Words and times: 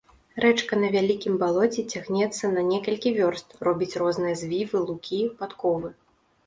Рэчка 0.43 0.77
на 0.83 0.87
вялікім 0.95 1.33
балоце 1.43 1.81
цягнецца 1.97 2.51
на 2.55 2.65
некалькі 2.73 3.15
вёрст, 3.19 3.47
робіць 3.69 3.93
розныя 4.05 4.35
звівы, 4.43 4.77
лукі, 4.91 5.25
падковы. 5.43 5.99